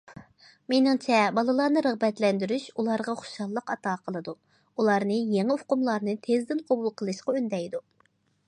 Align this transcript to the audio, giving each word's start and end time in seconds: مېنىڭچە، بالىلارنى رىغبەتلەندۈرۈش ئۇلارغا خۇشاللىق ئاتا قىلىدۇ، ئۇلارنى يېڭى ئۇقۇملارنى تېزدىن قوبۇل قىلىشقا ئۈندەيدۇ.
مېنىڭچە، 0.71 1.17
بالىلارنى 1.39 1.83
رىغبەتلەندۈرۈش 1.87 2.65
ئۇلارغا 2.75 3.15
خۇشاللىق 3.21 3.69
ئاتا 3.75 3.95
قىلىدۇ، 4.07 4.35
ئۇلارنى 4.77 5.21
يېڭى 5.37 5.59
ئۇقۇملارنى 5.61 6.19
تېزدىن 6.29 6.67
قوبۇل 6.73 6.95
قىلىشقا 7.03 7.41
ئۈندەيدۇ. 7.43 7.85